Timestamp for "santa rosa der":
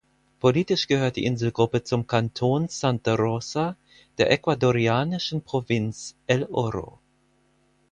2.69-4.31